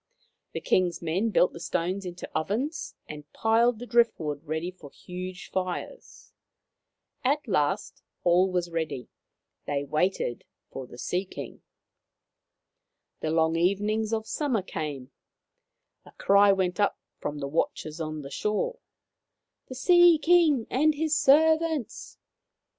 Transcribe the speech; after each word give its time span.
The 0.53 0.61
King's 0.61 0.99
men 1.03 1.29
built 1.29 1.53
the 1.53 1.59
stones 1.59 2.07
into 2.07 2.27
ovens 2.35 2.95
and 3.07 3.31
piled 3.33 3.77
the 3.77 3.85
driftwood 3.85 4.43
ready 4.43 4.71
for 4.71 4.89
huge 4.89 5.51
fires. 5.51 6.33
At 7.23 7.47
last 7.47 8.01
all 8.23 8.51
was 8.51 8.71
ready. 8.71 9.09
They 9.67 9.83
waited 9.83 10.43
for 10.71 10.87
the 10.87 10.97
Sea 10.97 11.23
King. 11.25 11.61
The 13.19 13.29
long 13.29 13.55
evenings 13.55 14.11
of 14.11 14.25
summer 14.25 14.63
came. 14.63 15.11
A 16.03 16.11
cry 16.13 16.49
The 16.49 16.55
Fountain 16.55 16.63
of 16.69 16.73
Fish 16.73 16.77
153 16.79 16.83
went 16.87 16.87
up 16.87 16.99
from 17.19 17.37
the 17.37 17.47
watchers 17.47 18.01
on 18.01 18.27
shore:" 18.31 18.79
The 19.69 19.75
Sea 19.75 20.17
King 20.17 20.65
and 20.71 20.95
his 20.95 21.15
servants! 21.15 22.17